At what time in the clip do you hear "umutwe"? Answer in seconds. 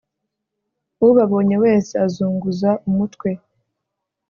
2.89-3.29